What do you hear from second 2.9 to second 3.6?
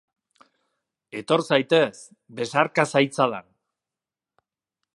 zaitzadan.